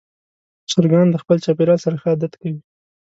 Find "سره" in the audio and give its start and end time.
1.85-1.95